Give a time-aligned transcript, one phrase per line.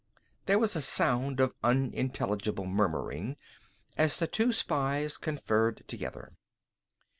[0.47, 3.37] There was a sound of unintelligible murmuring
[3.95, 6.33] as the two spies conferred together.